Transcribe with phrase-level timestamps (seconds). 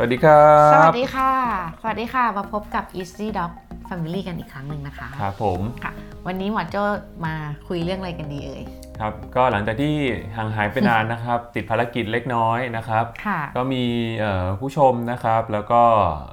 [0.00, 1.32] สวัสดีครับ สวัสดีค่ะ
[1.80, 3.52] สวัสดีค่ะ มาพบกับ Easy Dog
[3.88, 5.92] Family กันอีกครั้งหนึ่งนะคะ ครับผมค่ะ
[6.26, 6.82] วันนี้หมอโจ้
[7.26, 7.34] มา
[7.68, 8.62] คุยเรื่องอะไรกันดีเอ่ย
[9.00, 9.94] ครับ ก็หลังจากที่
[10.36, 13.84] ห่างหายไปนานนะครับ ติดภารกิจเล็กน้อยนะครับค่ะก็มี
[14.18, 15.82] เอ่อผู้ชมนะครับ แล้วก็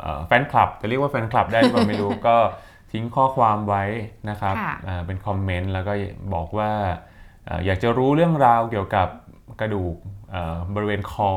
[0.02, 2.36] เอ่อแฟนคลับ จะเรียกว่าแฟนคลับได้หรือเปล่าไม่รู้ ก็
[2.92, 3.84] ทิ้งข้อความไว้
[4.30, 5.94] นะครับค่ะเอ่อเป็นคอมเมนต์แล้วก็
[6.34, 6.72] บอกว่า
[7.46, 9.08] เอ่ออยากจะรู้เรื่องราวเกี่ยวกับ
[9.60, 9.96] กระดูก
[10.32, 11.32] เอ่อบริเวณคอ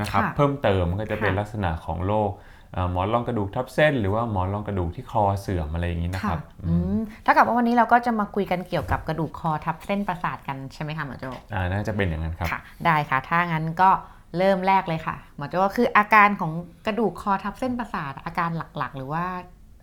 [0.00, 2.30] นะครับค่ะเพิ่มเติมก็จะเป็นค่ะลักษณะของโรค
[2.72, 13.90] เอ่อหมอนรองกระดูกทับเส้น หรือว่าหมอนรองกระดูกที่คอเสื่อมอะไรอย่างนี้นะคค่ะรับอืมถ้ากับว่าวันนี้เราก็จะมาคุยกันเกี่ยวกับกระดูกคอทับเส้นประสาทกันใช่ไหมคะหมอโจ้อ่าน่าจะเป็นอย่างนั้นครับค่ะได้ค่ะ ถ้างั้นก็
[14.38, 16.52] เริ่มแรกเลยค่ะหมอโจ้ก็คืออาการของ
[16.86, 19.24] กระดูกคอทับเส้นประสาท อาการหลักๆ หรือว่า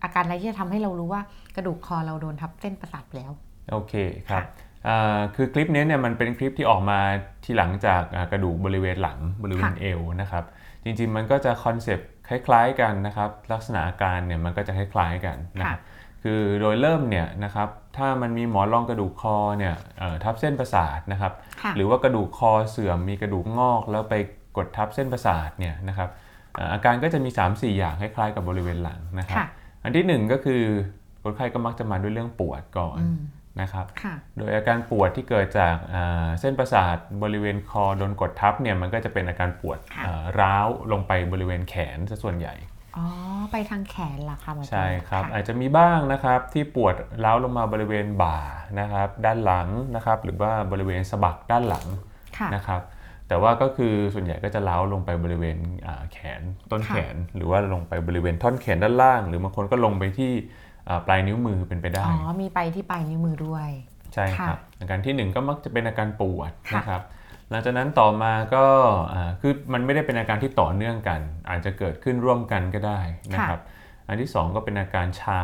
[0.04, 1.22] อาการอะไรที่จะทำให้เรารู้ว่า
[1.56, 3.32] กระดูกคอเราโดนทับเส้นประสาทไปแล้ว
[3.70, 3.94] โอเค
[4.28, 4.42] ครับ
[4.88, 6.98] ค่ะอ่าคือคลิปนี้เนี่ยมันเป็นคลิปที่ออกมา
[7.44, 10.44] ทีหลังจากอ่ากระดูกบริเวณหลังบริเวณค่ะเอวนะครับ
[10.84, 15.80] จริงๆมันก็จะ concept คล้ายๆกันนะครับ ลักษณะอาการเนี่ยมันก็จะคล้ายๆกันนะครับ
[16.22, 24.14] คือโดยเริ่มเนี่ยนะครับถ้ามันมีหมอนรองกระดูกคอเนี่ยเอ่อทับเส้นประสาทนะครับค่ะหรือว่ากระดูกคอเสื่อมมีกระดูกงอก แล้วไป
[24.56, 26.08] กดทับเส้นประสาทเนี่ยนะครับ
[26.54, 29.46] เอ่ออาการก็จะมี 3-4 อย่างคล้ายๆกับบริเวณหลังนะครับค่ะ
[29.82, 30.62] อันที่หนึ่งก็คือ
[31.22, 33.18] คนไข้ก็มักจะมาด้วยเรื่องปวดก่อนอืม
[33.60, 42.54] นะครับค่ะโดยอาการปวดที่เกิดจากอ่าเส้นประสาทบริเวณคอโดนกดทับเนี่ยมันก็จะเป็นอาการปวดค่ะอ่าร้าวลงไปบริเวณแขนซะส่วนใหญ่
[42.96, 43.06] อ๋อ
[43.52, 48.38] ไปทางแขนเหรอคะหมอโจ้ใช่ครับะอาจจะมีบ้างนะครับที่ปวดร้าวลงมาบริเวณบ่า
[48.80, 51.86] นะครับ ด้านหลังนะครับ หรือว่าบริเวณสะบักด้านหลัง
[52.38, 52.82] ค่ะนะครับ
[53.28, 60.67] แต่ว่าก็คือส่วนใหญ่ก็จะร้าวลงไปบริเวณอ่าแขนต้นค่ะแขน หรือว่าลงไปบริเวณท่อนแขนด้านล่าง หรือบางคนก็ลงไปที่อ่า
[61.06, 63.68] ปลายนิ้วมือเป็นไปได้ อ๋อ มีไปที่ปลายนิ้วมือด้วย
[64.14, 67.02] ใช่ครับอาการที่หนึ่งก็มักจะเป็นอาการปวดค่ะนะครับ
[67.50, 68.64] หลังจากนั้นต่อมาก็
[69.12, 71.20] อ่าคือมันไม่ได้เป็นอาการที่ต่อเนื่องกัน
[71.50, 73.00] อาจจะเกิดขึ้นร่วมกันก็ได้
[73.32, 73.60] นะครับ
[74.08, 75.42] อันที่สองก็เป็นอาการชา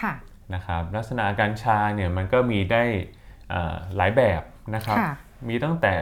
[0.00, 0.12] ค่ะ
[0.54, 2.82] นะครับ ลักษณะอาการชาเนี่ยมันก็มีได้
[3.52, 4.42] อ่าหลายแบบ
[4.74, 5.12] นะครับค่ะ
[5.48, 5.94] มีตั้งแต่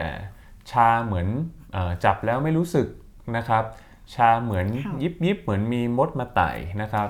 [0.71, 1.27] ชาเหมือน
[1.75, 2.87] อาจับแล้วไม่รู้สึก
[3.37, 3.63] นะครับ
[4.15, 6.51] ชาเหมือนค่ะยิบยิบๆเหมือนมีมดมาไต่
[6.81, 7.07] นะครับ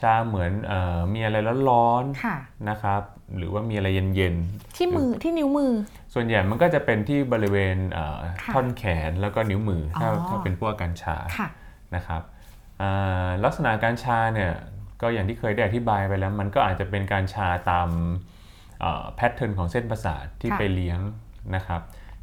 [0.00, 1.36] ชาเหมือนเออมีอะไร
[1.70, 2.36] ร้อนๆค่ะ
[2.68, 3.02] นะครับ
[3.36, 4.34] หรือว่ามีอะไรเย็น
[4.76, 11.48] ที่มือที่นิ้วมือๆส่วนใหญ่มันก็จะเป็นที่บริเวณเอ่อค่ะท่อนแขนแล้วก็นิ้วมือถ้าอ๋อถ้าเป็นพวกอาการชาค่ะ
[11.94, 12.22] นะครับ
[12.80, 14.52] อ่าลักษณะการชาเนี่ย
[15.02, 17.88] ก็อย่างที่เคยได้อธิบายไปแล้ว มันก็อาจจะเป็นการชาตาม
[19.16, 21.00] แพทเทิร์นของเส้นประสาทที่ค่ะไปเลี้ยง
[21.54, 21.80] นะครับ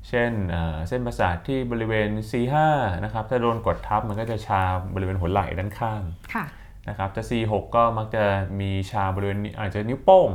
[0.09, 2.55] เช่นเอ่อเส้นประสาทที่บริเวณ C5
[3.03, 4.61] นะครับถ้าโดนกดทับมันก็จะชา
[4.95, 6.01] บริเวณหัวไหล่ด้านข้าง
[6.33, 6.45] ค่ะ
[6.90, 8.23] นะครับจะ C6 ก็มักจะ
[8.59, 10.29] มีชาบริเวณอาจจะนิ้วโป้ง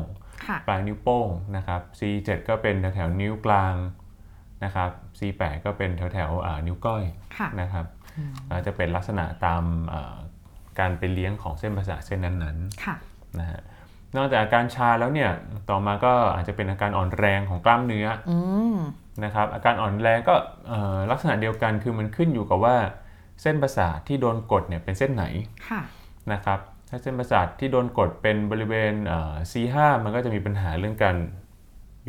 [0.47, 3.75] ค่ะปลายนิ้วโป้งนะครับ C7 ก็เป็นแถวๆนิ้วกลาง
[4.65, 7.03] นะครับ C8 ก็เป็นแถวๆอ่านิ้วก้อย
[7.39, 7.87] ค่ะนะครับ
[8.51, 9.63] ก็จะเป็นลักษณะตาม
[9.93, 10.17] อ่า
[10.79, 13.61] การไปเลี้ยงของเส้นประสาทเส้นนั้นค่ะๆนะฮะ
[14.17, 15.31] นอกจากอาการชาแล้วเนี่ย
[15.71, 18.39] ต่อมาก็อาจจะเป็นอาการอ่อนแรงของกล้ามเนื้ออื
[18.75, 18.77] ม
[19.25, 20.35] นะครับอาการอ่อนแรงก็
[20.69, 22.77] เอ่อลักษณะเดียวกันคือมันขึ้นอยู่กับว่า
[23.43, 25.25] เส้นประสาทที่โดนกดเนี่ยเป็นเส้นไหน
[25.69, 25.81] ค่ะ
[26.33, 26.59] นะครับ
[26.89, 31.17] ถ้าเส้นประสาทที่โดนกดเป็นบริเวณเอ่อ C5 มันก็จะมีปัญหาเรื่องการ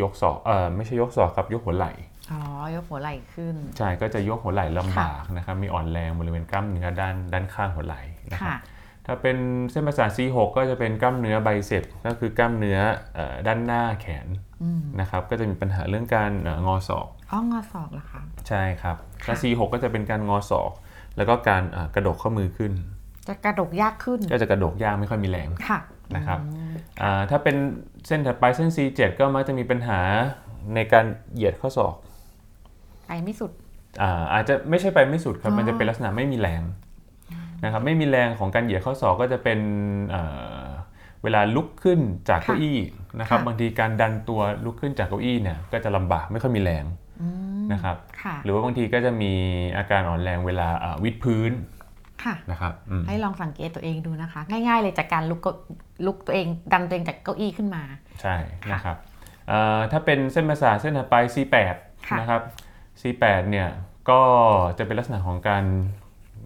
[0.01, 1.93] ยกศอกเออไม่ใช่ยกศอกครับยกหัวไหล่
[2.31, 2.41] อ๋อ
[2.75, 8.01] ยกหัวไหล่ขึ้นใช่ก็จะยกหัวไหล่ลำบากนะครับมีอ่อนแรงบริเวณกล้ามเนื้อด้านด้านข้างหัวไหล่
[8.31, 8.57] นะครับค่ะ
[9.05, 9.37] ถ้าเป็น
[9.71, 12.79] เส้นประสาท C6 ก็จะเป็นกล้ามเนื้อไบเซปก็คือกล้ามเนื้อ
[13.15, 14.27] เอ่อด้านหน้าแขน
[14.63, 18.95] อืมนะครับก็จะมีปัญหาเรื่องการเอ่องอศอกอ๋องอศอกเหรอคะใช่ครับ
[19.25, 20.71] ถ้า C6 ก็จะเป็นการงอศอก
[21.17, 22.73] แล้วก็การเอ่อกระดกข้อมือขึ้น
[23.27, 25.79] จะกระดกยากขึ้น ก็จะกระดกยากไม่ค่อยมีแรงค่ะ
[26.15, 27.55] นะครับอืมอ่าถ้าเป็น
[28.07, 29.99] เส้นถัดไปเส้น C7 ก็มักจะมีปัญหา
[30.75, 31.95] ในการเหยียดข้อศอก
[33.07, 33.51] ไปไม่สุด
[34.01, 36.63] อาอาจจะไม่ใช่ไปไม่สุดครับอ๋อมันจะเป็นลักษณะไม่มีแรง
[37.63, 39.59] นะครับไม่มีแรงของการเหยียดข้อศอกก็จะเป็น
[40.09, 40.21] เอ่
[40.63, 40.67] อ
[41.23, 41.99] เวลาลุกขึ้น
[42.29, 42.79] จากเก้าอี้
[43.19, 46.85] นะครับบางทีการดันตัวลุกขึ้นจากเก้าอี้เนี่ยก็จะลำบากไม่ค่อยมีแรง
[47.21, 47.27] อื
[47.61, 49.33] มนะครับค่ะหรือว่าบางทีก็จะมี
[49.77, 51.80] อาการอ่อนแรงเวลาอ่าวิดพื้นค่ะ
[52.51, 55.53] นะครับอืมให้ลองสังเกตตัวเองดูนะคะ ง่ายๆเลยจากการลุกเก้า
[56.05, 57.83] ลุกตัวเองดันตัวเองจากเก้าอี้ขึ้นมา
[58.21, 58.35] ใช่
[58.71, 58.97] นะครับ
[59.47, 61.75] เอ่อถ้าเป็นเส้นประสาทเส้นถัดไป C8
[62.07, 62.41] ค่ะนะครับ
[63.01, 63.69] C8 เนี่ย
[64.09, 64.21] ก็
[64.77, 65.63] จะเป็นลักษณะของการ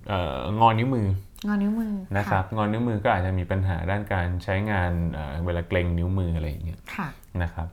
[0.08, 1.08] เอ่องอนิ้วมือ
[1.48, 7.08] งอนิ้วมือนะครับงอนิ้วมือก็อาจจะมีปัญหาด้านการใช้งานเอ่อเวลาเกรงนิ้วมืออะไรอย่างเงี้ยค่ะ
[7.44, 7.68] นะครับ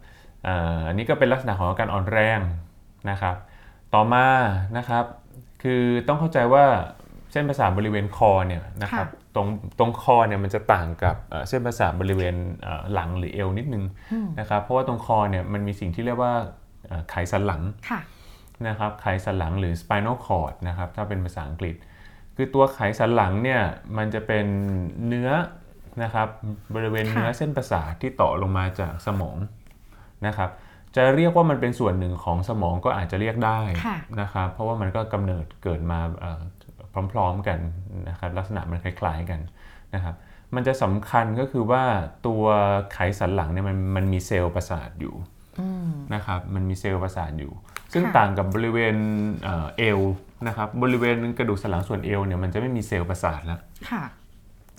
[0.45, 2.41] เอ่ออันนี้ก็เป็นลักษณะของอาการอ่อนแรง
[3.11, 3.37] นะครับ
[3.95, 4.27] ต่อมา
[4.77, 5.05] นะครับ
[5.63, 6.65] คือต้องเข้าใจว่า
[7.33, 9.47] เส้นประสาทบริเวณคอเนี่ยนะครับตรง
[9.79, 16.33] ตรงคอเนี่ยมันจะต่างกับเอ่อเส้นประสาทบริเวณเอ่อหลังหรือเอวนิดนึงอืมนะครับเพราะว่าตรงคอเนี่ยมันมีสิ่งที่เรียกว่า
[16.87, 18.01] เอ่อไขสันหลังค่ะ
[18.69, 21.77] นะครับไขสันหลังหรือ spinal cord นะครับถ้าเป็นภาษาอังกฤษ
[22.37, 23.61] คือตัวไขสันหลังเนี่ย
[23.97, 24.47] มันจะเป็น
[25.07, 25.31] เนื้อ
[26.03, 26.29] นะครับ
[26.75, 29.37] บริเวณค่ะเนื้อเส้นประสาทที่ต่อลงมาจากสมอง
[30.27, 30.51] นะครับ
[30.97, 36.43] จะเรียกว่ามันเป็นส่วนหนึ่งของสมองก็อาจจะเรียกได้ค่ะนะครับเพราะว่ามันก็กำเนิดเกิดมาเอ่อ
[37.13, 37.59] พร้อมๆกัน
[38.09, 39.41] นะครับลักษณะมันคล้ายๆกัน
[39.95, 40.15] นะครับ
[40.55, 41.83] มันจะสำคัญก็คือว่า
[42.27, 42.45] ตัว
[42.93, 45.15] ไขสันหลังเนี่ยมันมันมีเซลล์ประสาทอยู่
[45.61, 47.53] อืมนะครับมันมีเซลล์ประสาทอยู่
[47.93, 48.97] ซึ่งค่ะต่างกับบริเวณ
[49.45, 50.01] เอ่อเอว
[50.47, 53.61] นะครับบริเวณกระดูกสันหลังส่วนเอวเนี่ยมันจะไม่มีเซลล์ประสาทแล้ว
[53.91, 54.03] ค่ะ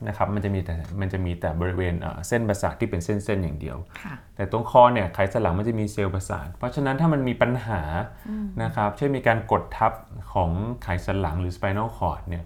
[0.07, 7.81] นะครับมันจะมีแต่มันจะมีแต่บริเวณเอ่อเส้นประสาทที่เป็นเส้นๆอย่างเดียวค่ะแต่ตรงคอเนี่ยไขสันหลังมันจะมีเซลล์ประสาท เพราะฉะนั้นถ้ามันมีปัญหา
[8.63, 9.91] นะครับเช่นมีการกดทับ
[10.33, 10.51] ของ
[10.83, 12.45] ไขสันหลังหรือ spinal cord เนี่ย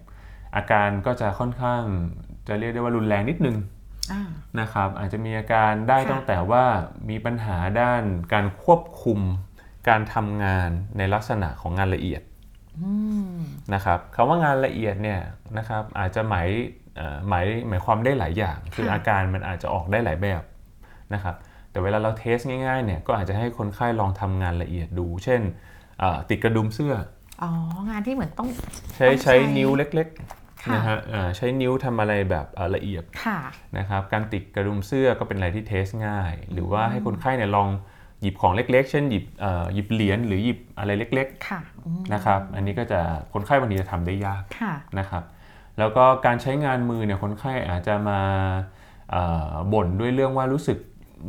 [0.55, 1.81] อาการก็จะค่อนข้าง
[2.47, 3.57] จะเรียกได้ว่ารุนแรงนิดนึง
[4.11, 4.23] อ่า
[4.59, 6.63] นะครับอาจจะมีอาการได้ค่ะตั้งแต่ว่า
[7.09, 8.03] มีปัญหาด้าน
[8.33, 9.19] การควบคุม
[9.89, 12.21] การทำงานในลักษณะของงานละเอียด
[12.81, 12.91] อื
[13.33, 13.35] ม
[13.73, 15.19] นะครับคำว่างานละเอียดเนี่ย
[15.57, 16.47] นะครับอาจจะหมาย
[16.87, 16.87] เอ่อ
[17.27, 20.41] หมายหมายความได้หลายอย่าง คือค่ะอาการมันอาจจะออกได้หลายแบบ
[21.13, 21.35] นะครับ
[21.71, 25.41] แต่เวลาเราเทสง่ายๆเนี่ยก็อาจจะให้คนไข้ลองทำงานละเอียดดู เช่น
[25.99, 26.94] เอ่อติดกระดุมเสื้อ
[27.44, 27.51] อ๋อ
[27.89, 28.49] งานที่เหมือนต้อง
[28.95, 30.07] ใช้ต้องใช้ใช้นิ้วเล็ก
[30.65, 33.39] ค่ะๆนะฮะเอ่อใช้นิ้วทำอะไรแบบเอ่อละเอียดค่ะ
[33.77, 37.69] นะครับการติดกระดุมเสื้อก็เป็นอะไรที่เทสง่าย หรือว่าให้คนไข้เนี่ยลอง
[38.21, 42.99] หยิบของเล็กๆ เช่นหยิบเอ่อหยิบเหรียญหรือหยิบอะไรเล็กค่ะอืมๆนะครับอันนี้ก็จะ
[43.33, 45.23] คนไข้บางทีจะทำได้ยากค่ะนะครับ
[45.79, 48.19] แล้วก็การใช้งานมือเนี่ยคนไข้อาจจะมา
[49.12, 50.77] เอ่อบ่นด้วยเรื่องว่ารู้สึก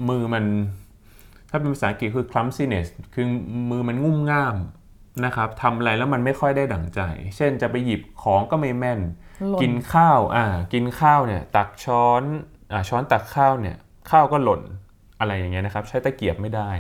[0.09, 0.45] มือมัน
[1.51, 3.27] ถ้าเป็นภาษาอังกฤษคือ clumsiness คือ
[3.71, 4.57] มือมันงุ่มง่าม
[5.25, 7.01] นะครับทำอะไรแล้วมันไม่ค่อยได้ดั่งใจ
[7.37, 9.01] เช่นจะไปหยิบของก็ไม่แม่น
[9.51, 12.23] หล่นกินข้าวอ่ากินข้าวเนี่ยตักช้อน
[12.73, 13.77] อ่าช้อนตักข้าวเนี่ย
[14.11, 14.63] ข้าวก็หล่น
[15.21, 16.71] อะไรอย่างเงี้ยนะครับ ใช้ตะเกียบไม่ได้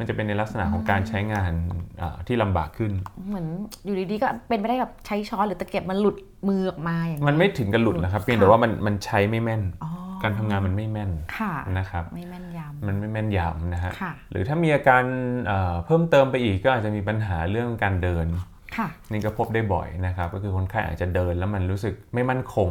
[0.00, 1.52] มันจะเป็นในลักษณะของการใช้งาน
[2.00, 2.92] อ่าที่ลำบากขึ้น
[3.28, 3.46] เหมือน
[3.84, 6.16] อยู่ดีๆก็เป็นไปได้แบบใช้ช้อนหรือตะเกียบมันหลุด
[6.48, 9.90] มือออกมาอย่างมันไม่ถึงกับหลุดนะครับเพียงแต่ว่ามันมันใช้ไม่แม่นอ๋อ
[10.22, 15.02] การทำงานมันไม่แม่นค่ะนะครับไม่แม่นยมันไม่แม่นยำนะฮะค่ะหรือถ้ามีอาการ
[15.46, 22.70] เอ่อเพิ่มเติมไปอีกก็อาจจะมีปัญหาเรื่องการเดินำค่ะนี่ก็พบได้บ่อยนะครับ ก็คือคนไข้อาจจะเดินแล้วมันรู้สึกไม่มั่นคง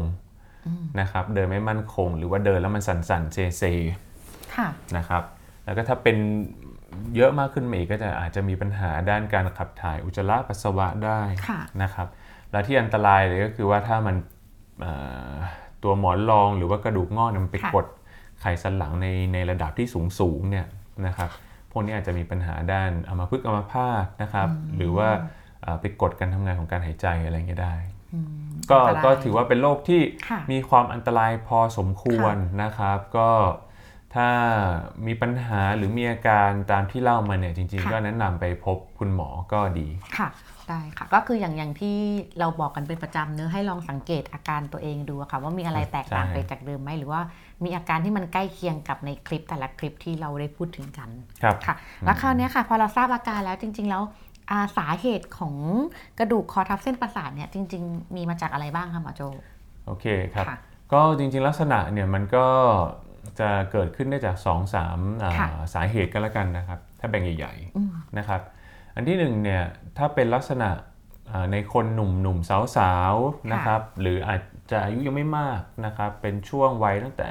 [0.99, 3.63] นะครับ เดินไม่มั่นคง หรือว่าเดินแล้วมันสั่นๆเซเซ
[4.55, 4.67] ค่ะ
[4.97, 5.23] นะครับ
[5.65, 6.17] แล้วก็ถ้าเป็น
[7.15, 12.07] เยอะมากขึ้นมาอีกก็จะอาจจะมีปัญหาด้านการขับถ่ายอุจจาระปัสสาวะได้ค่ะนะครับ
[12.51, 14.15] และที่อันตรายเลยก็คือว่าถ้ามัน
[14.81, 14.93] เอ่
[15.31, 15.33] อ
[15.83, 17.85] ตัวหมอนรองหรือว่ากระดูกงอกเนี่ยมันไปค่ะกด
[18.41, 20.65] ไขสันหลังในในระดับที่สูงสูงๆเนี่ย
[21.05, 21.29] นะครับ
[21.71, 25.09] พวกนี้อาจจะมีปัญหาด้านอัมพฤกษ์อัมพาตนะครับ หรือว่า
[25.61, 27.75] เอ่อไปกดการทำงานของการหายใจอะไรอย่างเงี้ยได้
[28.69, 33.29] ก็อันตรายก็ถือว่าเป็นโรคที่ค่ะมีความอันตรายพอสมควรนะครับ ก็
[34.15, 34.27] ถ้า
[35.07, 40.29] มีปัญหาหรือมีอาการตามที่เล่ามาเนี่ยจริงๆค่ะก็แนะนำไปพบคุณหมอก็ดีค่ะ
[40.69, 41.97] ได้ค่ะก็คืออย่างอย่างที่
[42.39, 47.21] เราบอกกันเป็นประจำเนื้อะให้ลองสังเกตอาการตัวเองดูอะค่ะว่ามีอะไรแตกต่างใช่ไปจากเดิมไหมหรือว่า
[47.63, 51.09] มีอาการที่มันใกล้เคียงกับในคลิปแต่ละคลิปที่เราได้พูดถึงกัน
[51.43, 54.03] ครับค่ะแล้วคราวเนี้ยค่ะพอเราทราบอาการแล้วจริง ๆ แล้ว
[54.51, 55.55] อ่าสาเหตุของ
[56.19, 59.21] กระดูกคอทับเส้นประสาทเนี่ยจริง ๆ มีมาจากอะไรบ้างคะหมอโจ
[59.85, 60.57] โอเคครับค่ะ
[60.93, 62.45] ก็จริงๆลักษณะเนี่ยมันก็
[63.39, 68.41] จะเกิดขึ้นได้จาก2อสามอ่าค่ะสาเหตุกันแล้วกันนะครับ ถ้าแบ่งใหญ่อืมๆนะครับ
[68.95, 69.63] อันที่หนึ่งเนี่ย
[69.97, 70.69] ถ้าเป็นลักษณะ
[71.31, 77.29] อ่าในคนหนุ่มหนุ่มสาวสาวๆนะครับ หรืออาจจะอายุยังไม่มากนะครับ เป็นช่วงวัยตั้งแต่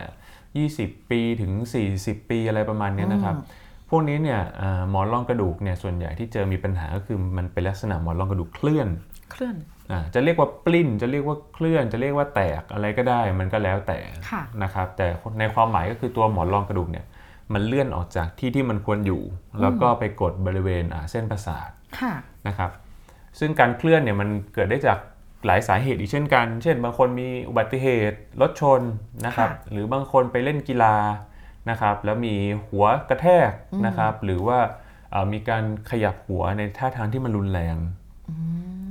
[0.97, 1.53] 20 ปีถึง
[1.93, 3.37] 40 ปีอะไรประมาณเนี้ยนะครับ
[3.91, 8.89] พวกนี้เนี่ยอ่าหมอนรองกระดูกเนี่ยส่วนใหญ่ที่เจอมีปัญหาก็คือมันเป็นลักษณะหมอนรองกระดูกเคลื่อน
[9.31, 9.57] เคลื่อน
[9.91, 13.99] อ่าจะเรียกว่าปลิ้น จะเรียกว่าเคลื่อน จะเรียกว่าแตกอะไรก็ได้ มันก็แล้วแต่
[14.31, 15.07] ค่ะนะครับ แต่
[15.39, 17.07] ในความหมายก็คือตัวหมอนรองกระดูกเนี่ย
[17.53, 19.23] มันเลื่อนออกจากที่ที่มันควรอยู่
[19.61, 21.71] แล้วก็ไปกดบริเวณอ่าเส้นประสาท
[22.01, 22.13] ค่ะ
[22.49, 22.71] นะครับ
[23.39, 24.99] ซึ่งการเคลื่อนเนี่ยมันเกิดได้จาก
[25.47, 28.81] หลายสาเหตุอีกเช่นกัน เช่น บางคนมีอุบัติเหตุรถชน
[29.27, 30.97] นะครับค่ะหรือบางคนไปเล่นกีฬา
[31.71, 32.35] นะครับ แล้วมี
[32.69, 33.51] หัวกระแทก
[33.87, 34.59] นะครับ หรือว่า
[35.11, 37.77] เอ่อมีการขยับหัวในท่าทางที่มันรุนแรง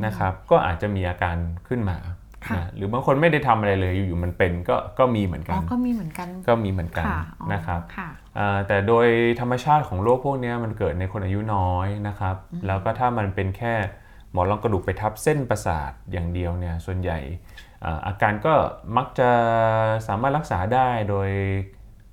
[0.06, 1.38] นะครับก็อาจจะมีอาการ
[1.68, 1.98] ขึ้นมา
[2.48, 9.08] ค่ะนะหรือบางคนไม่ได้ทำอะไรเลยอยู่ๆมันเป็นก็ก็มีเหมือนกัอ๋นอก็มีเหมือนกันก็มีเหมือนกันค่ะอ๋อนะครับค่ะอ่าแต่โดย
[9.40, 12.36] ธรรมชาติของโรคพวกเนี้ยมันเกิดในคนอายุน้อยนะครับ
[12.68, 13.74] แล้วก็ถ้ามันเป็นแค่
[14.32, 17.20] หมอนรองกระดูกไปทับเส้นประสาทอย่างเดียวเนี่ยส่วนใหญ่
[17.86, 18.54] อ่าอาการก็
[18.98, 19.30] มักจะ
[20.08, 21.30] สามารถรักษาได้โดย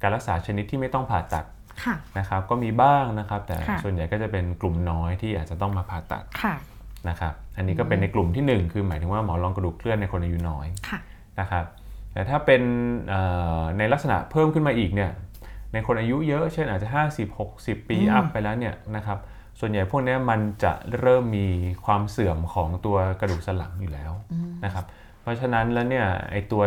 [0.03, 1.45] การรักษาชนิดที่ไม่ต้องผ่าตัด
[1.85, 6.55] ค่ะนะครับก็มีบ้างนะครับ แต่ค่ะส่วนใหญ่ก็จะเป็นกลุ่มน้อยที่อาจจะต้องมาผ่าตัดค่ะ
[7.09, 10.99] นะครับอันนี้ก็เป็นในกลุ่มที่หนึ่งคือหมายถึงว่าหมอนรองกระดูกเคลื่อนในคนอายุน้อยค่ะ
[11.41, 11.65] นะครับ
[12.13, 12.63] แต่ถ้าเป็น
[13.09, 13.21] เอ่
[13.61, 15.11] อในลักษณะเพิ่มขึ้นมาอีกเนี่ย
[15.73, 19.19] ในคนอายุเยอะเช่นอาจจะ 50 60 ปีอืมอัพไปแล้วเนี่ยนะครับ
[19.61, 21.47] ส่วนใหญ่พวกเนี้ยมันจะเริ่มมี
[21.85, 24.13] ความเสื่อมของตัวกระดูกสันหลังอยู่แล้ว
[24.65, 24.85] นะครับ
[25.23, 26.63] เพราะฉะนั้นแล้วเนี่ยไอตัว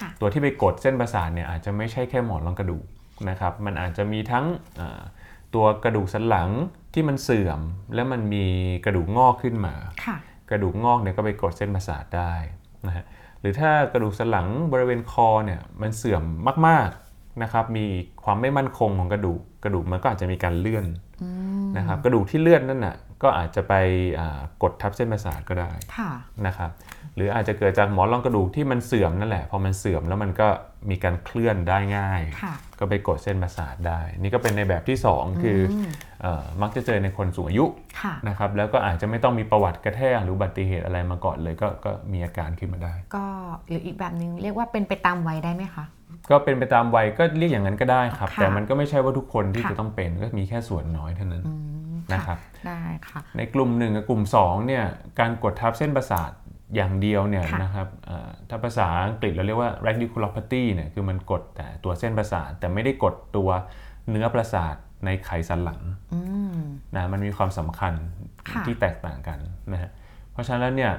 [0.00, 2.84] ค่ะตัวที่ไปกดเส้นประสาทเนี่ยอาจจะไม่ใช่แค่หมอนรองกระดูก
[3.28, 4.44] นะครับมันอาจจะมีทั้ง
[4.80, 5.00] อ่า
[5.54, 6.48] ตัวกระดูกสันหลัง
[6.96, 7.60] ที่มันเสื่อม
[7.94, 8.44] แล้วมันมี
[8.84, 9.74] กระดูกงอกขึ้นมา
[10.04, 10.16] ค่ะ
[10.50, 12.32] กระดูกงอกเนี่ยก็ไปกดเส้นประสาทได้
[12.86, 13.04] นะฮะ
[13.40, 16.22] หรือถ้ากระดูกสันหลังบริเวณคอเนี่ยมันเสื่อม
[16.66, 17.84] มากๆนะครับมี
[18.24, 20.86] ความไม่มั่นคงของกระดูกกระดูกมันก็อาจจะมีการเลื่อน
[21.76, 23.74] นะครับกระดูกที่เลื่อนนั่นน่ะ ก็อาจจะไป
[24.20, 26.10] อ่ากดทับเส้นประสาทก็ได้ค่ะ
[26.46, 26.70] นะครับ
[27.16, 30.48] หรืออาจจะเกิดจากหมอนรองกระดูกที่มันเสื่อมนั่นแหละพอมันเสื่อมแล้วมันก็
[30.90, 35.58] มีการเคลื่อนได้ง่ายค่ะก็ไปกดเส้นประสาทได้ นี่ก็เป็นในแบบที่สองคือ
[36.22, 37.64] เออมักจะเจอในคนสูงอายุ
[38.00, 43.24] ค่ะนะครับแล้วก็อาจจะไม่ต้องมีประวัติกระแทกหรืออุบัติเหตุอะไรมาก่อนเลยก็ก็มีอาการขึ้นมาได้ ก็
[43.68, 45.84] หรืออีกแบบหนึ่งเรียกว่าเป็นไปตามวัยได้ไหมคะ
[46.30, 51.75] ก็เป็นไปตามวัยก็เรียกอย่างนั้นก็ได้ครับค่ะแต่มันก็ไม่ใช่ว่าทุกคนที่ค่ะจะต้องเป็นก็มีแค่ส่วนน้อยเท่านั้นอืม
[52.14, 54.84] นะครับได้ค่ะในกลุ่มหนึ่งกับกลุ่ม2เนี่ย
[55.20, 56.30] การกดทับเส้นประสาท
[56.76, 63.48] อย่างเดียวเนี่ยค่ะนะครับเอ่อถ้าภาษาอังกฤษเราเรียกว่า radiculopathy เนี่ยคือมันกดแต่ตัวเส้นประสาทแต่ไม่ได้กดตัว
[64.10, 65.80] เนื้อประสาทในไขสันหลัง
[66.14, 66.20] อื
[66.56, 66.58] ม
[66.96, 67.94] นะมันมีความสำคัญ
[68.50, 69.38] ค่ะที่แตกต่างกัน
[69.72, 69.90] นะฮะ
[70.32, 70.92] เพราะฉะนั้นแล้วเนี่ย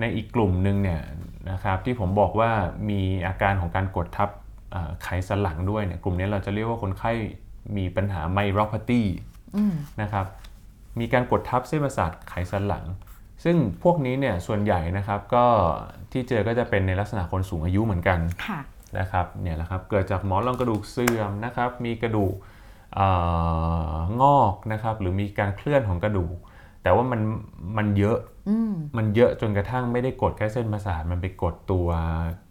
[0.00, 1.00] ในอีกกลุ่มหนึ่งเนี่ย
[1.50, 2.50] นะครับที่ผมบอกว่า
[2.90, 4.28] มีอาการของการกดทับ
[4.70, 7.12] เอ่อไขสันหลังด้วยเนี่ยกลุ่มนี้เราจะเรียกว่าคนไข้
[7.76, 9.02] มีปัญหาไมโรพาธี
[9.56, 10.26] อืมนะครับ
[11.00, 12.84] มีการกดทับเส้นประสาทไขสันหลัง
[13.44, 15.44] ซึ่งพวกนี้เนี่ยส่วนใหญ่นะครับก็
[16.12, 18.60] ที่เจอก็จะเป็นในลักษณะคนสูงอายุเหมือนกันค่ะ
[18.98, 22.34] นะครับเนี่ยแหละครับเกิดจากหมอนรองกระดูกเสื่อมนะครับมีกระดูก
[22.94, 23.08] เอ่
[23.92, 26.36] องอกนะครับหรือมีการเคลื่อนของกระดูก
[26.82, 27.20] แต่ว่ามัน
[27.76, 31.88] มันเยอะอืมมันเยอะจนกระทั่งไม่ได้กดแค่เส้นประสาทมันไปกดตัว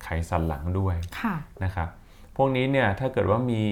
[0.04, 1.90] ไขสันหลังด้วยค่ะนะครับ
[2.42, 3.64] พวกนี้เนี่ยถ้าเกิดว่ามี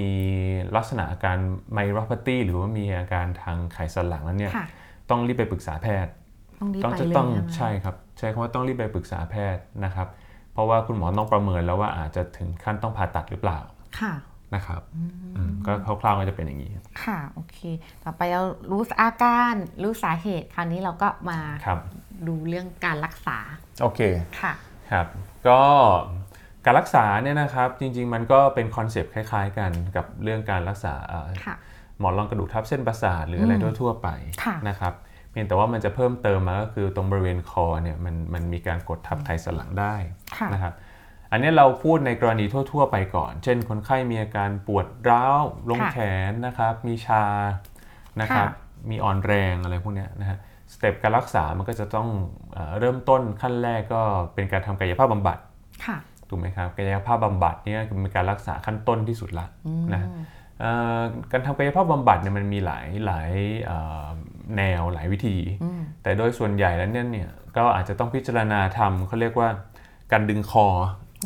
[0.75, 1.37] ลักษณะอาการ
[1.73, 4.67] ไมโรพาธีหรือว่ามีอาการทางไขสันหลังแล้วเนี่ยค่ะ
[5.09, 6.11] ต้องรีบไปปรึกษาแพทย์
[6.59, 10.07] ต้องรีบต้องไปจะเลยต้องใช่ไหมใช่ครับ ใช้คำว่าต้องรีบไปปรึกษาแพทย์นะครับ
[10.53, 13.59] เพราะว่าคุณหมอต้องประเมินแล้วว่าอาจจะถึงขั้นต้องผ่าตัดหรือเปล่า
[13.99, 14.13] ค่ะ
[14.55, 14.81] นะครับ
[15.35, 15.71] อืมก็
[16.01, 16.71] คร่าวๆก็จะเป็นอย่างนี้
[17.03, 17.59] ค่ะ โอเค
[18.03, 21.79] ต่อไปเรารู้อาการ รู้สาเหตุ คราวนี้เราก็มาครับ
[22.27, 23.37] ดูเรื่องการรักษา
[23.81, 23.99] โอเค
[24.41, 24.53] ค่ะ
[24.91, 25.07] ครับ
[25.47, 25.59] ก็
[26.67, 31.55] การรักษาเนี่ยนะครับจริง ๆ มันก็เป็น concept คล้าย ๆ กันกับเรื่องการรักษาเอ่อค่ะ
[31.99, 34.07] หมอนรองกระดูกทับเส้นประสาทหรืออะไรอืมทั่วๆไป
[34.43, 34.93] ค่ะนะครับ
[35.31, 39.95] เพียงแต่ว่ามันจะเพิ่มเติมมาก็คือตรงบริเวณคอเนี่ยมันมันมีการกดทับไขสันหลังได้
[40.37, 40.73] ค่ะนะครับ
[41.31, 45.97] อันนี้เราพูดในกรณีทั่ว ๆ ไปก่อน เช่น คนไข้มีอาการปวดร้าวลงค่ะแข
[46.29, 47.25] นนะครับ มีชา
[48.21, 50.37] นะครับค่ะมีอ่อนแรงอะไรพวกเนี้ยนะฮะ
[50.73, 52.07] step การรักษามันก็จะต้อง
[52.53, 54.01] เออเริ่มต้นขั้นแรกก็
[54.33, 55.37] เป็นการทำกายภาพบำบัด
[55.85, 55.97] ค่ะ
[56.29, 60.03] ถูกไหมครับกายภาพบำบัดเนี่ยคือเป็นการรักษาขั้นต้นที่สุดละอืมนะ
[60.59, 63.31] เอ่อการทำกายภาพบำบัดเนี่ยมันมีหลายหลาย
[63.65, 64.07] เอ่อ
[64.57, 69.49] แนวหลายวิธีอืมแต่โดยส่วนใหญ่แล้วเนี่ยเนี่ยก็อาจจะต้องพิจารณาทำเขาเรียกว่า
[70.11, 70.67] การดึงคอ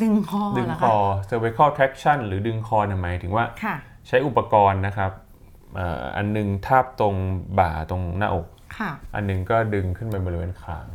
[0.02, 0.96] ดึงคอดึงเหรอคคะอ
[1.30, 3.76] cervical traction หรือดึงคอเนี่ยหมายถึงว่าค่ะ
[4.08, 5.10] ใช้อุปกรณ์นะครับ
[5.76, 7.14] เอ่ออันหนึงทาบตรง
[7.58, 8.46] บ่าตรงหน้าอก
[8.78, 10.86] ค่ะอันหนึงก็ดึงขึ้นไปบริเวณคาง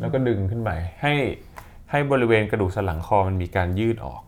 [0.00, 0.70] แล้วก็ดึงขึ้นไป
[1.02, 1.14] ให้
[1.96, 4.20] ให้บริเวณกระดูกสันหลังคอมันมีการยืดออก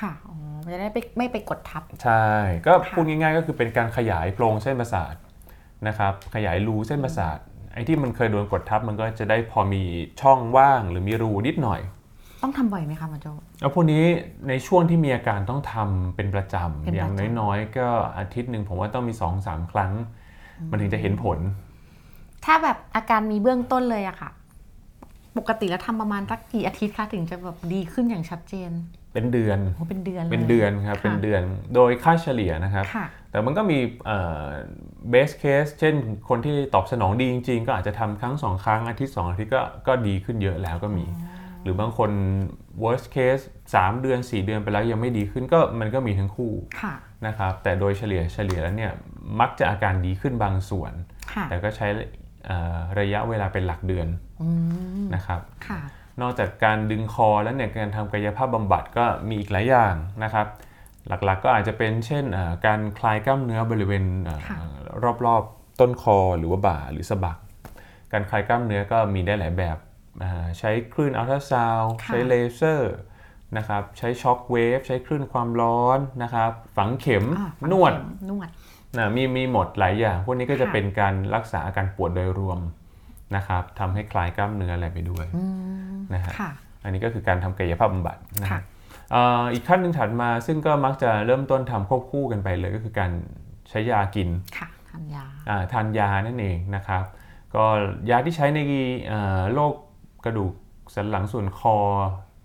[0.00, 2.26] ค่ะอ๋อมันจะได้ไปไม่ไปกดทับ ใช่
[2.66, 5.14] ก็ค่ะพูดง่ายๆก็คือเป็นการขยายโพรงเส้นประสาท
[5.86, 7.38] นะครับ ขยายรูเส้นประสาท
[7.72, 9.82] ไอ้ที่มันเคยโดนกดทับมันก็จะได้พอมี
[10.20, 11.80] ช่องว่างหรือมีรูนิดหน่อย
[12.42, 13.26] ต้องทำบ่อยไหมคะหมอโจ
[13.60, 14.04] แล้วพวกนี้
[14.48, 19.12] ในช่วงที่มีอาการต้องทำเป็นประจเป็นประจำำอย่างน้อยๆ ก็อาทิตย์หนึ่งผมว่าต้องมี
[19.42, 19.92] 2-3 ครั้ง
[20.70, 21.38] มันถึงจะเห็นผล
[22.44, 24.30] ถ้าแบบอาการมีเบื้องต้นเลยอะค่ะ
[25.38, 28.70] ปกติแล้วทำประมาณสักกี่อาทิตย์คะถึงจะแบบดีขึ้นอย่างชัดเจน
[29.14, 31.42] เป็นเดือนโอ้เป็นเดือนลยเป็นเดือนครับะเป็นเดือน
[31.74, 33.78] โดยค่าเฉลี่ยนะครับค่ะแต่มันก็มี
[35.10, 35.94] เบสเคสเช่น
[36.28, 41.06] คนที่ตอบสนองดีจริง ๆ ก็อาจจะทำครั้งสองครั้งอาทิตย์สองอาทิตย์ก็ก็ดีขึ้นเยอะแล้วก็มี
[41.62, 42.10] หรือบางคน
[42.82, 43.44] worst case
[43.74, 46.94] 3 เดือน 4 เดือนไปแล้วยังไม่ดีขึ้นก็มันก็มีทั้งคู่ค่ะ
[47.26, 48.92] นะครับแต่โดยเฉลี่ยเฉลี่ยแล้วเนี่ย
[49.40, 50.92] มักจะอาการดีขึ้นบางส่วน
[51.32, 51.86] ค่ะแต่ก็ใช้
[52.46, 54.29] เอ่อระยะเวลาเป็นหลักเดือนอืม
[55.14, 55.80] นะครับค่ะ
[56.20, 59.94] นอกจากการดึงคอแล้วเนี่ยการทำกายภาพบำบัดก็มีอีกหลายอย่าง
[60.24, 60.46] นะครับ
[61.08, 64.56] หลักๆก็อาจจะเป็นเช่นเอ่อการคลายกล้ามเนื้อบริเวณเอ่อค่ะ
[65.26, 67.38] รอบๆต้นคอหรือว่าบ่าหรือสะบัก
[68.12, 69.76] การคลายกล้ามเนื้อก็มีได้หลายแบบ
[70.22, 72.92] อ่าใช้คลื่นอัลตราซาวด์ค่ะใช้เลเซอร์
[73.56, 78.48] นะครับใช้ shock wave ใช้คลื่นความร้อนนะครับฝังเข็มอะฝังนวดเข็มนวด
[78.96, 82.60] นะมีมีหมดหลายอย่าง พวกนี้ก็จะค่ะเป็นการรักษาอาการปวดโดยรวม
[83.36, 85.44] นะครับทำให้คลายกล้ามเนื้ออะไรไปด้วยอื
[85.92, 86.50] มนะฮะค่ะ
[86.84, 88.62] อันนี้ก็คือการทำกายภาพบำบัดนะค่ะฮะ
[89.12, 93.10] เอ่ออีกขั้นหนึ่งถัดมาซึ่งก็มักจะเริ่มต้นทำควบคู่กันไปเลยก็คือการ
[93.70, 97.04] ใช้ยากินค่ะทานยาอ่าทานยานั่นเองนะครับ
[97.54, 97.64] ก็
[98.10, 98.60] ยาที่ใช้ใน
[99.08, 99.74] เอ่อโรค
[100.24, 100.52] กระดูก
[100.94, 101.76] สันหลังส่วนคอ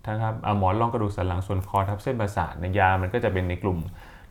[0.08, 3.78] นะครับอ่าหมอนรองกระดูกสันหลังส่วนคอทับเส้นประสาทในยยามันก็จะเป็นในกลุ่ม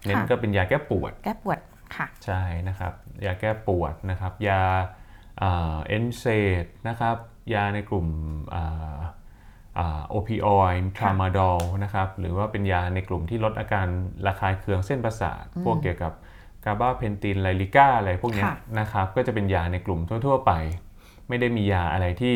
[0.06, 1.60] เน้นก็เป็นยาแก้ปวด แก้ปวด
[1.96, 2.94] ค่ะใช่นะครับ
[3.26, 4.62] ยาแก้ปวดนะครับ ยา
[5.40, 6.26] เอ็นเซ
[6.64, 7.18] ดนะครับ
[7.54, 8.08] ยาในกลุ่ม
[10.10, 13.88] โอปิออยด์ทรามาดอลนะครับหรือว่าเป็นยาในกลุ่มที่ลดอาการ
[14.28, 16.14] ระคายเคืองเส้นประสาท พวกเกี่ยวกับ
[16.66, 20.52] กาบาเพนตินไลลิก้าอะไรพวกเนี้ยค่ะนะครับก็จะเป็นยาในกลุ่มทั่ว ๆ ไป
[21.28, 22.36] ไม่ได้มียาอะไรที่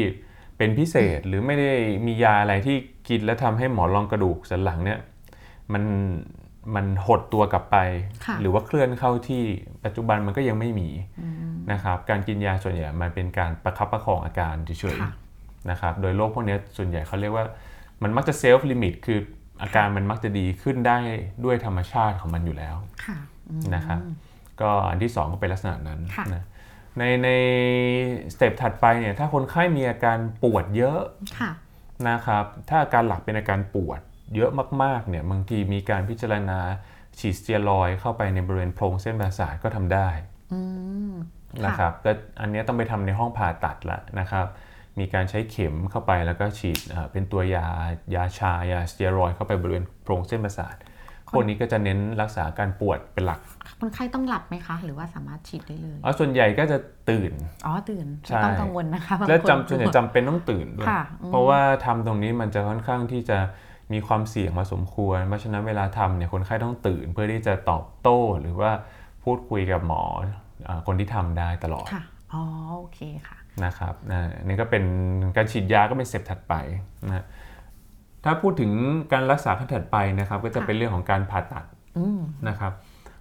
[0.57, 1.73] เป็นพิเศษหรือไม่ได้
[2.05, 2.77] มียาอะไรที่
[3.07, 4.99] กินแล้วทำให้หมอนรองกระดูกสันหลังเนี่ย
[5.73, 5.83] มัน
[6.75, 7.77] มันหดตัวกลับไป
[8.25, 9.43] ค่ะหรือว่าเคลื่อนเข้าที่
[9.85, 10.89] ปัจจุบันมันก็ยังไม่มี
[11.71, 17.45] นะครับการกินยาส่วนใหญ่มันเป็นการประคับประคองอาการเฉยค่ะๆนะครับโดยโรคพวกเนี้ยส่วนใหญ่เขาเรียกว่า
[18.03, 19.19] มันมักจะ self-limit คือ
[19.61, 20.97] อาการมันมักจะดีขึ้นได้
[21.45, 23.17] ด้วยธรรมชาติของมันอยู่แล้วค่ะ
[23.49, 23.99] อืมนะครับ
[24.61, 26.43] ก็อันที่ 2 ก็เป็นลักษณะนั้นค่ะนะ
[26.97, 27.29] ในใน
[28.33, 30.99] step ถัดไปเนี่ยถ้าคนไข้มีอาการปวดเยอะ
[31.39, 31.51] ค่ะ
[32.09, 33.99] นะครับถ้าอาการหลักเป็นอาการปวด
[34.35, 34.51] เยอะ
[34.83, 36.59] มากๆเนี่ยบางทีมีการพิจารณา
[37.19, 40.07] ฉีดสเตียรอยด์เข้าไปในบริเวณโพรงเส้นประสาทก็ทำได้
[40.53, 40.61] อื
[41.11, 41.13] ม
[41.65, 44.45] นะครับก็อันเนี้ยต้องไปทำในห้องผ่าตัดละนะครับ
[44.99, 47.65] มีการใช้เข็มเข้าไปแล้วก็ฉีดเอ่อเป็นตัวยา
[48.15, 50.75] ยาชายาสเตียรอยด์เข้าไปบริเวณโพรงเส้นประสาท
[51.33, 53.39] พวกนี้ก็จะเน้นรักษาการปวดเป็นหลัก
[53.79, 56.77] คนไข้ต้องหลับไหมคะ หรือว่าสามารถฉีดได้เลยเอาส่วนใหญ่ก็จะ
[57.09, 57.31] ตื่น
[57.65, 63.37] อ๋อตื่นใช่ไม่ต้องกังวลนะคะบางและคนจำส่วนใหญ่จำเป็นต้องตื่นด้วยค่ะอืมเพราะว่าทำตรงนี้มันจะค่อนข้างที่จะ
[63.93, 68.71] มีความเสี่ยงมาสมควรเพราะฉะนั้นเวลาทำเนี่ยคนไข้ต้องตื่น เพื่อที่จะตอบโต้หรือว่า
[69.23, 70.33] พูดคุยกับหมออ่า
[70.87, 72.41] คนที่ทำได้ตลอดค่ะอ๋อ
[72.79, 74.83] โอเคค่ะนะครับนะนี่ก็เป็น
[75.37, 76.53] การฉีดยาก็เป็นสเต็ปถัดไป
[77.07, 77.25] นะ
[78.25, 78.71] ถ้าพูดถึง
[79.13, 81.63] การรักษาขั้นถัดไปนะครับก็จะค่ะเป็นเรื่องของการผ่าตัด
[81.97, 82.73] อืมนะครับ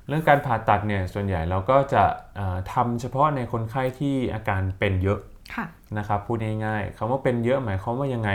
[0.08, 2.02] เรื่องการผ่าตัดเนี่ยส่วนใหญ่เราก็จะ
[2.36, 5.18] เอ่อทำเฉพาะในคนไข้ที่อาการเป็นเยอะ
[5.54, 5.66] ค่ะ
[5.98, 8.30] นะครับพูดง่ายๆคำว่าเป็นเยอะหมายความว่ายังไง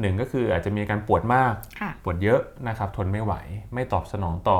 [0.00, 3.34] หนึ่งก็คืออาจจะมีอาการปวดมากค่ะปวดเยอะนะครับทนไม่ไหว
[3.74, 4.58] ไม่ตอบสนองต่อ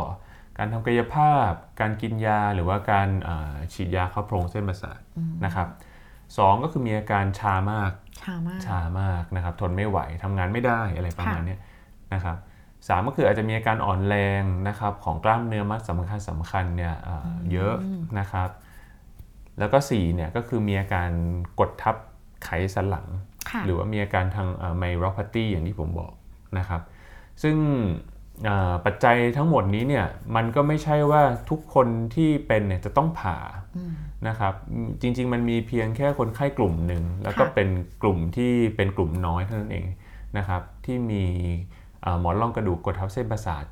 [0.59, 5.01] การทำกายภาพ การกินยาหรือว่าการอ่าฉีดยาเข้าโพรงเส้นประสาท
[5.45, 5.69] นะครับ
[6.39, 11.61] สองก็คือมีอาการชามากชามากชามากนะครับทนไม่ไหวทำงานไม่ได้อะไรประมาณเนี้ย
[12.15, 12.37] นะครับ
[12.89, 17.75] สามก็คืออาจจะมีอาการอ่อนแรงนะครับของกล้ามเนื้อมัดสำคัญสำคัญเนี่ยอ่าเยอะ
[18.19, 18.49] นะครับ
[19.59, 21.11] แล้วก็สี่เนี่ยก็คือมีอาการ
[21.61, 21.97] กดทับ
[22.45, 23.07] ไขสันหลัง
[23.51, 26.13] ค่ะหรือว่ามีอาการทางไมโรพาตีอย่างที่ผมบอก
[26.59, 26.83] นะครับ
[27.43, 28.14] ซึ่งอ่า
[28.85, 33.39] ปัจจัยทั้งหมดนี้เนี่ยมันก็ไม่ใช่ว่าทุกคนที่เป็นเนี่ยจะต้องผ่า
[34.29, 37.69] นะครับอืมจริง ๆ มันมีเพียงแค่คนไข้กลุ่มหนึ่งแล้วก็ค่ะเป็น
[38.03, 39.87] กลุ่มที่เป็นกลุ่มน้อยเท่านั้นเอง
[40.39, 41.25] นะครับที่มี
[42.05, 43.65] อ่าหมอนรองกระดูกกดทับเส้นประสาท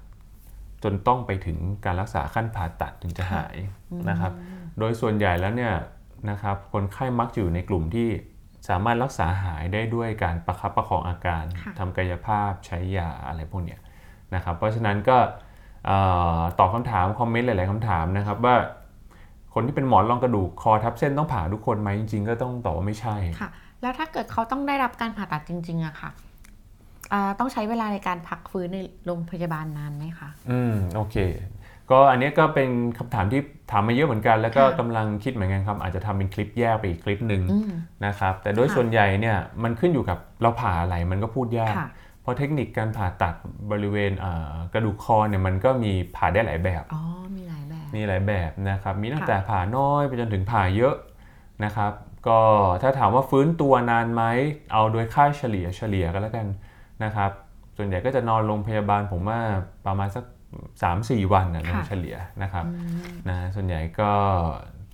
[0.82, 3.56] จนต้องไปถึงการรักษาขั้นผ่าตัดถึงจะหาย
[4.10, 4.32] นะครับ
[4.78, 5.74] โดยส่วนใหญ่แล้วเนี่ย
[6.30, 8.08] นะครับคนไข้มักจะอยู่ในกลุ่มที่
[8.68, 13.80] สามารถรักษาหายได้ด้วยการประคับประคองอาการค่ะทำกายภาพใช้ยาอะไรพวกเนี้ย
[14.34, 15.18] นะครับ เพราะฉะนั้นก็
[15.86, 15.98] เอ่
[16.38, 18.56] อตอบคำถามคอมเมนต์หลาย ๆคำถามนะครับว่า
[19.54, 23.50] คนที่เป็นหมอนรองกระดูกคอทับเส้นต้องผ่าทุกคนไหมจริง ๆ ก็ต้องตอบว่าไม่ใช่ค่ะ
[23.82, 26.10] แล้วถ้าเกิดเขาต้องได้รับการผ่าตัดจริง ๆอะค่ะ
[27.12, 31.16] อ่าต้องใช้เวลาในการพักฟื้นในโรงพยาบาลนานไหมคะ อืมโอเค
[31.90, 33.40] ก็อันเนี้ยก็เป็นคำถามที่
[33.70, 37.70] ถามมาเยอะเหมือนกัน แล้วก็ค่ะกำลังคิดเหมือนกันครับ อาจจะทำเป็นคลิปแยกไปอีกคลิปหนึ่งอืม
[38.06, 41.88] นะครับ แต่โดยค่ะส่วนใหญ่เนี่ยมันขึ้นอยู่กับเราผ่าอะไรมันก็พูดยากค่ะ
[42.22, 43.34] เพราะเทคนิคการผ่าตัด
[43.70, 47.02] บริเวณอ่ากระดูกคอเนี่ยมันก็มีผ่าได้หลายแบบ อ๋อ
[47.36, 50.94] มีหลายแบบ มีหลายแบบนะครับ มีตั้งค่ะแต่ผ่าน้อยไปจนถึงผ่าเยอะ
[51.64, 51.92] นะครับ
[52.28, 52.40] ก็
[52.82, 54.22] ถ้าถามว่าฟื้นตัวนานไหม
[54.72, 56.46] เอาโดยค่าเฉลี่ยเฉลี่ยกันแล้วกัน
[57.04, 57.30] นะครับ
[57.76, 59.40] ส่วนใหญ่ก็จะนอนโรงพยาบาลผมว่า
[59.86, 60.24] ประมาณสัก
[60.78, 62.72] 3-4 วันนะโดยค่ะเฉลี่ยนะครับอื
[63.06, 64.12] มนะส่วนใหญ่ก็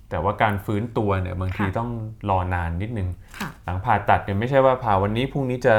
[0.09, 1.89] แต่ว่าการฟื้นตัวเนี่ยบางทีค่ะต้อง
[2.29, 5.75] รอนานนิดนึงค่ะหลังผ่าตัดเนี่ยไม่ใช่ว่าผ่าวันนี้พรุ่งนี้จะ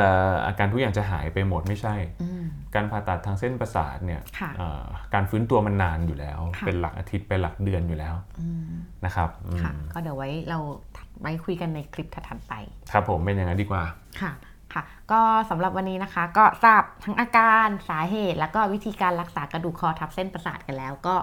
[0.47, 8.71] อาการทุกอย่างจะหายไปหมดไม่ใช่อืมการผ่าตัดทางเส้นประสาทเนี่ยค่ะเอ่อการฟื้นตัวมันนานอยู่แล้วค่ะเป็นหลักอาทิตย์เป็นหลักเดือนอยู่แล้วอืม
[9.05, 10.59] นะครับอืมค่ะก็เดี๋ยวไว้เรา
[11.21, 12.55] ไว้คุยกันในคลิปถัดๆไป
[12.93, 13.83] ครับผมเป็นอย่างนั้นดีกว่า
[14.21, 14.33] ค่ะ
[14.75, 21.16] ค่ะก็สำหรับวันนี้นะคะก็ทราบทั้งอาการสาเหตุ แล้วก็วิธีการรักษากระดูกคอทับเส้นประสาทกันแล้วก็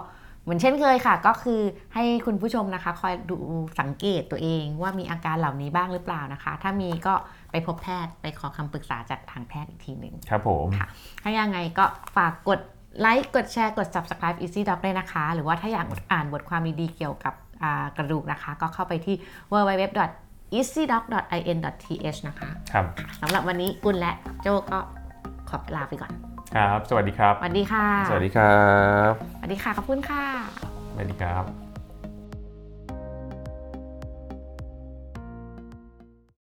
[0.48, 1.62] เหมือนเช่นเคยค่ะ ก็คือ
[1.94, 3.38] ให้คุณผู้ชมนะคะ คอยดู
[3.80, 7.14] สังเกตตัวเองว่ามีอาการเหล่านี้บ้างหรือเปล่านะคะ ถ้ามีก็
[7.52, 10.88] ไปพบแพทย์ไปขอคำปรึกษาจากทางแพทย์อีกทีหนึ่งครับผมค่ะ
[11.24, 12.60] ถ้ายังไงก็ฝากกด
[13.00, 17.34] ไลค์กดแชร์กด subscribe Easy Doc ด้วยนะคะ หรือว่าถ้าอยากอ่านบทความดีๆเกี่ยวกับ
[17.64, 19.16] อ่ากระดูกนะคะ ก็เข้าไปที่
[19.52, 22.86] www.easydoc.in.th นะคะ ครับ
[23.22, 24.80] สำหรับวันนี้กุลและโจก็
[25.50, 26.12] ขอลาไปก่อน
[26.58, 28.58] ครับ สวัสดีครับ สวัสดีค่ะ สวัสดีครั
[29.10, 30.24] บ สวัสดีค่ะขอบคุณค่ะ
[30.94, 31.67] สวัสดีครับ